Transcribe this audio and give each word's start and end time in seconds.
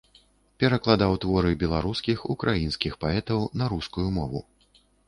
Перакладаў 0.63 1.13
творы 1.27 1.51
беларускіх, 1.65 2.27
украінскіх 2.37 2.93
паэтаў 3.07 3.47
на 3.63 3.73
рускую 3.77 4.07
мову. 4.19 4.45